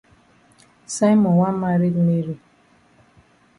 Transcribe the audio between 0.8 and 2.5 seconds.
Simon wan maret Mary.